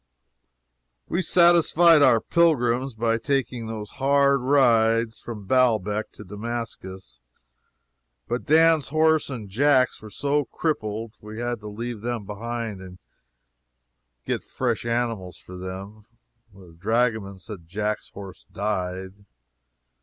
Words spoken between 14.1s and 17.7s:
get fresh animals for them. The dragoman says